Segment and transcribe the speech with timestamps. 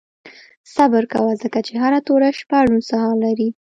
[0.75, 3.49] •صبر کوه، ځکه چې هره توره شپه روڼ سهار لري.